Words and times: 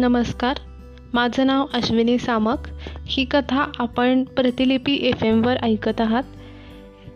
नमस्कार. 0.00 0.56
माझं 1.14 1.46
नाव 1.46 1.66
अश्विनी 1.74 2.18
सामक. 2.18 2.58
ही 3.06 3.24
कथा 3.24 3.72
आपण 3.78 4.24
प्रतिलिपी 4.24 4.94
एफ 4.94 5.22
एमवर 5.22 5.56
ऐकत 5.62 6.00
आहात. 6.00 6.22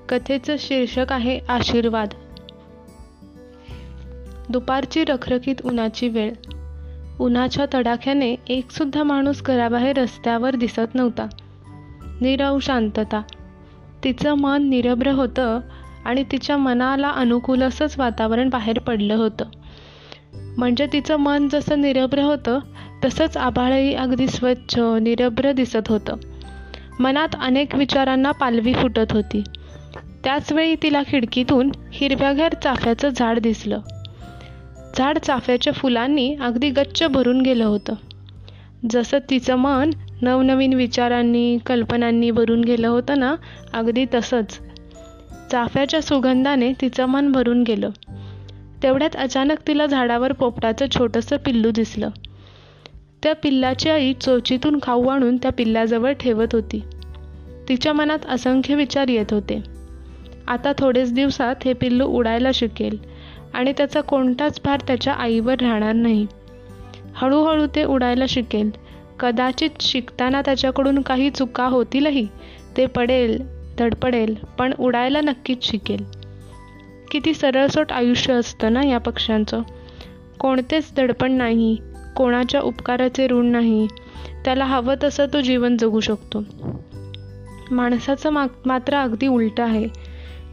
कथेचं 0.09 0.57
शीर्षक 0.59 1.13
आहे 1.13 1.41
आशीर्वाद. 1.49 2.09
दुपारची 4.49 5.05
रखरखीत 5.05 5.55
उन्हाची 5.65 6.09
वेळ. 6.09 6.33
उन्हाच्या 7.21 7.67
तडाख्याने 7.75 8.37
एकसुद्धा 8.49 9.03
माणूस 9.03 9.43
घराबाहेर 9.43 9.97
रस्त्यावर 9.97 10.57
दिसत 10.57 10.95
नव्हता. 10.95 11.27
निरव 12.21 12.59
शांतता. 12.59 13.23
तिचं 14.05 14.35
मन 14.35 14.69
निरभ्र 14.69 15.11
होतं 15.11 15.61
आणि 16.05 16.25
तिच्या 16.33 16.57
मनाला 16.57 17.11
अनुकूल 17.11 17.63
असंच 17.63 17.99
वातावरण 17.99 18.49
बाहेर 18.49 18.79
पडलं 18.79 19.15
होतं. 19.15 19.45
म्हणजे 20.57 20.87
तिचं 20.93 21.17
मन 21.17 21.49
जसं 21.49 21.81
निरभ्र 21.81 22.19
होतं 22.19 22.59
तसंच 23.05 23.37
आभाळही 23.37 23.95
अगदी 23.95 24.29
स्वच्छ 24.29 24.79
निरभ्र 24.79 25.53
दिसत 25.53 25.89
होतं. 25.89 26.17
मनात 27.01 27.29
अनेक 27.43 27.75
विचारांना 27.75 28.31
पालवी 28.31 28.75
फुटत 28.75 29.13
होती. 29.13 29.43
त्याचवेळी 30.25 30.75
तिला 30.83 31.03
खिडकीतून 31.03 31.71
हिरव्याघर 31.93 32.49
चाफ्याचं 32.63 33.09
झाड 33.09 33.39
दिसलं. 33.39 33.81
झाड 34.99 35.19
चाफ्याच्या 35.19 35.73
फुलांनी 35.73 36.35
अगदी 36.35 36.71
गच्च 36.71 37.03
भरून 37.03 37.41
गेलं 37.41 37.65
होतं. 37.65 37.95
जसं 38.91 39.19
तिचं 39.31 39.57
मन 39.57 39.91
नवनवीन 40.23 40.73
विचारांनी 40.73 41.59
कल्पनांनी 41.67 42.31
भरून 42.31 42.65
गेलं 42.65 42.89
होतं 42.89 43.19
ना 43.19 43.35
अगदी 43.73 44.07
तसंच. 44.15 44.59
चाफ्याच्या 45.51 46.03
सुगंधाने 46.03 46.73
तिचं 46.81 47.07
मन 47.07 47.33
भरून 47.33 47.63
गेलं. 47.63 47.91
तेवढ्यात 48.85 49.17
अचानक 49.17 49.57
तिला 49.67 49.87
झाडावर 49.87 50.33
पोपटाचं 50.33 50.87
छोटंसं 50.99 51.37
पिल्लू 51.37 51.71
दिसलं. 51.71 52.09
त्या 53.23 53.35
पिल्लाची 53.35 53.91
आई 53.91 54.13
चोचीतून 54.13 54.79
खाऊ 54.83 55.07
आणून 55.07 55.37
त्या 55.37 55.53
पिल्लाजवळ 55.53 56.13
ठेवत 56.13 56.47
होती. 56.53 56.83
तिच्या 57.69 57.93
मनात 57.93 58.19
असंख्य 58.29 58.75
विचार 58.75 59.09
येत 59.09 59.33
होते. 59.33 59.63
आता 60.49 60.73
थोडेच 60.79 61.13
दिवसात 61.13 61.55
हे 61.65 61.73
पिल्लू 61.73 62.07
उडायला 62.07 62.51
शिकेल 62.55 62.99
आणि 63.55 63.73
त्याचा 63.77 64.01
कोणताच 64.01 64.61
भार 64.65 64.81
त्याच्या 64.87 65.13
आईवर 65.13 65.55
राहणार 65.61 65.93
नाही. 65.93 66.27
हळूहळू 67.15 67.67
ते 67.75 67.85
उडायला 67.85 68.25
शिकेल. 68.29 68.71
कदाचित 69.21 69.71
शिकताना 69.81 70.41
त्याच्याकडून 70.41 71.03
काही 71.03 71.31
चुका 71.31 71.67
होतीलही. 71.67 72.27
ते 72.77 72.87
पडेल 72.87 73.43
धडपडेल 73.79 74.35
पण 74.59 74.73
उडायला 74.79 75.21
नक्कीच 75.21 75.65
शिकेल. 75.65 76.24
किती 77.11 77.35
सरळसोट 77.35 77.93
आयुष्य 77.93 78.33
असतं 78.33 78.73
ना 78.73 78.83
या 78.87 78.99
पक्ष्यांचं? 78.99 79.63
कोणतेच 80.41 80.93
दडपण 80.97 81.33
नाही 81.33 81.79
कोणाच्या 82.17 82.61
उपकाराचे 82.61 83.27
ऋण 83.27 83.47
नाही 83.47 83.87
त्याला 84.45 84.65
हवं 84.65 84.95
तसं 85.03 85.27
तो 85.33 85.41
जीवन 85.41 85.77
जगू 85.77 86.01
शकतो. 86.01 86.45
माणसाचं 87.71 88.31
मा 88.31 88.47
मात्र 88.67 88.97
अगदी 88.97 89.27
उलट 89.27 89.61
आहे. 89.61 89.89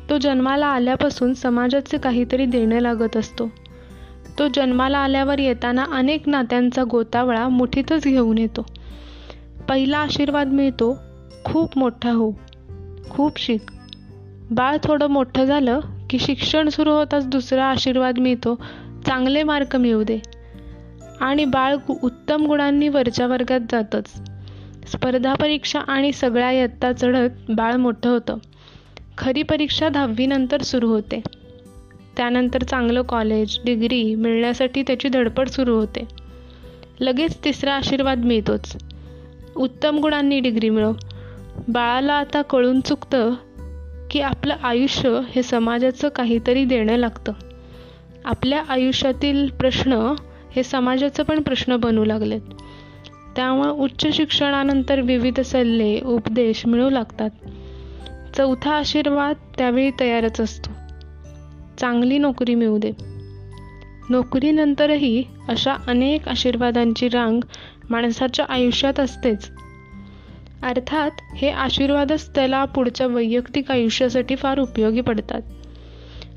तो 0.09 0.17
जन्माला 0.17 0.65
आल्यापासून 0.65 1.33
समाजाचे 1.33 1.97
काहीतरी 1.97 2.45
देणं 2.45 2.79
लागत 2.79 3.17
असतो. 3.17 3.47
तो 4.39 4.47
जन्माला 4.47 4.97
आल्यावर 4.97 5.39
येताना 5.39 5.85
अनेक 5.91 6.29
नात्यांचा 6.29 6.83
गोतावळा 6.91 7.47
मुठीतच 7.47 8.03
घेऊन 8.03 8.37
येतो. 8.37 8.65
पहिला 9.69 9.97
आशीर्वाद 9.97 10.47
मिळतो 10.47 10.97
खूप 11.45 11.77
मोठा 11.77 12.11
हो 12.11 12.31
खूप 13.09 13.39
शिक 13.39 13.61
बाळ 14.51 14.77
थोडं 14.83 15.07
मोठं 15.07 15.45
झालं 15.45 15.79
की 16.11 16.19
शिक्षण 16.19 16.69
सुरू 16.69 16.91
होताच 16.91 17.27
दुसरा 17.27 17.65
आशीर्वाद 17.65 18.19
मिळतो. 18.19 18.55
चांगले 19.05 19.43
मार्क 19.43 19.75
मिळू 19.75 20.03
दे. 20.03 20.19
आणि 21.21 21.45
बाळ 21.45 21.75
उत्तम 22.03 22.45
गुणांनी 22.45 22.87
वरच्या 22.87 23.27
वर्गात 23.27 23.59
जातच. 23.71 24.15
स्पर्धा 24.91 25.33
परीक्षा 25.33 25.79
आणि 25.79 26.11
सगळ्या 26.11 26.51
यत्ता 26.51 26.93
चढत 26.93 27.29
बाळ 27.49 27.73
मोठं 27.73 28.09
होतं. 28.09 28.37
खरी 29.17 29.43
परीक्षा 29.43 29.89
दहावीनंतर 29.89 30.61
सुरू 30.61 30.89
होते. 30.89 31.21
त्यानंतर 32.17 32.63
चांगलं 32.63 33.01
कॉलेज 33.01 33.59
डिग्री 33.65 34.15
मिळण्यासाठी 34.15 34.81
त्याची 34.81 35.09
धडपड 35.09 35.49
सुरू 35.49 35.75
होते. 35.75 36.05
लगेच 36.99 37.37
तिसरा 37.45 37.73
आशीर्वाद 37.73 38.17
मिळतोच. 38.17 38.83
उत्तम 39.55 39.99
गुणांनी 39.99 40.39
डिग्री 40.39 40.69
मिळव. 40.69 40.93
बाळाला 41.67 42.13
आता 42.13 42.41
कळून 42.41 42.81
चुकतं 42.81 43.33
की 44.11 44.21
आपलं 44.21 44.55
आयुष्य 44.63 45.19
हे 45.29 45.43
समाजाचं 45.43 46.09
काहीतरी 46.09 46.65
देणं 46.65 46.95
लागतं. 46.95 47.33
आपल्या 48.25 48.63
आयुष्यातील 48.69 49.49
प्रश्न 49.49 50.13
हे 50.55 50.63
समाजाचं 50.63 51.23
पण 51.23 51.41
प्रश्न 51.41 51.77
बनू 51.77 52.05
लागलेत. 52.05 52.41
त्यामुळं 53.35 53.69
उच्च 53.69 54.13
शिक्षणानंतर 54.13 55.01
विविध 55.01 55.39
सल्ले 55.39 55.99
उपदेश 56.01 56.65
मिळू 56.65 56.89
लागतात. 56.89 57.29
चौथा 58.37 58.71
आशीर्वाद 58.71 59.35
त्यावेळी 59.57 59.91
तयारच 59.99 60.41
असतो. 60.41 60.69
चांगली 61.79 62.17
नोकरी 62.17 62.55
मिळू 62.55 62.77
दे. 62.77 62.91
नोकरीनंतरही 64.09 65.23
अशा 65.49 65.75
अनेक 65.87 66.27
आशीर्वादांची 66.27 67.09
रांग 67.09 67.41
माणसाच्या 67.89 68.45
आयुष्यात 68.49 68.99
असतेच. 68.99 69.51
अर्थात 70.63 71.11
हे 71.35 71.49
आशीर्वादच 71.49 72.35
त्याला 72.35 72.65
पुढच्या 72.65 73.07
वैयक्तिक 73.07 73.71
आयुष्यासाठी 73.71 74.35
फार 74.35 74.59
उपयोगी 74.59 75.01
पडतात. 75.01 75.41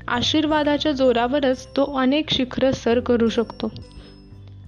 आशीर्वादाच्या 0.07 0.91
जोरावरच 0.91 1.67
तो 1.67 1.97
अनेक 1.97 2.29
शिखरं 2.29 2.71
सर 2.71 2.99
करू 2.99 3.29
शकतो. 3.29 3.71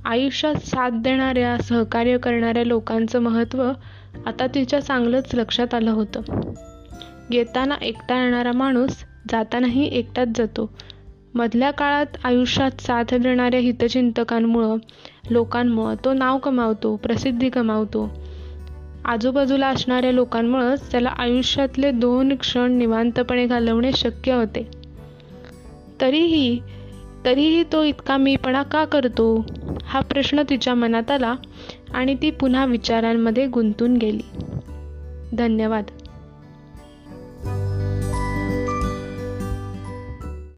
आयुष्यात 0.06 0.56
साथ 0.56 0.90
देणाऱ्या 0.94 1.58
सहकार्य 1.58 2.18
करणाऱ्या 2.18 2.66
लोकांचं 2.66 3.20
महत्त्व 3.20 3.72
आता 4.26 4.48
तिच्या 4.48 4.80
चांगलंच 4.80 5.36
लक्षात 5.36 5.74
आलं 5.74 5.92
होतं. 5.92 6.22
येताना 7.32 7.76
एकटा 7.82 8.24
येणारा 8.24 8.52
माणूस 8.52 9.04
जातानाही 9.32 9.86
एकटाच 9.86 10.28
जातो. 10.38 10.70
मधल्या 11.34 11.72
काळात 11.72 12.06
आयुष्यात 12.24 12.82
साथ 12.82 13.16
देणाऱ्या 13.16 13.60
हितचिंतकांमुळं 13.60 14.76
लोकांमुळं 15.30 15.96
तो 16.06 16.14
नाव 16.14 16.38
कमावतो 16.38 16.96
प्रसिद्धी 16.96 17.50
कमावतो. 17.50 18.27
आजूबाजूला 19.08 19.68
असणाऱ्या 19.68 20.12
लोकांमुळंच 20.12 20.92
त्याला 20.92 21.10
आयुष्यातले 21.10 21.92
दोन 21.92 22.36
क्षण 22.36 22.72
निवांतपणे 22.72 23.46
घालवणे 23.48 23.92
शक्य 23.92 24.34
होते. 24.34 24.68
तरीही 26.02 26.60
तरीही 27.26 27.64
तो 27.64 27.84
इतका 27.84 28.18
मीपणा 28.18 28.64
का 28.64 28.86
करतो? 28.86 29.46
हा 29.84 30.00
प्रश्न 30.00 30.42
तिच्या 30.50 30.74
मनात 30.74 31.12
आला 31.12 31.36
आणि 31.94 32.16
ती 32.22 32.32
पुन्हा 32.32 32.66
विचारांमध्ये 32.66 33.48
गुंतून 33.48 33.98
गेली. 33.98 34.24
धन्यवाद. 35.38 35.84